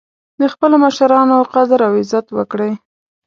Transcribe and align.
د 0.39 0.41
خپلو 0.53 0.75
مشرانو 0.85 1.37
قدر 1.53 1.79
او 1.87 1.93
عزت 2.01 2.25
وکړئ 2.37 2.71